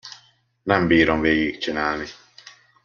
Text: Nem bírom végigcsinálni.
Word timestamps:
Nem 0.63 0.87
bírom 0.87 1.19
végigcsinálni. 1.21 2.05